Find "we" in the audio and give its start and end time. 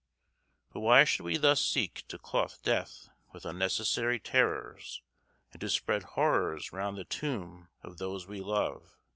1.27-1.37, 8.27-8.41